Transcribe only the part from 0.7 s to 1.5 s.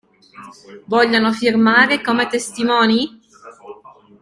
Vogliono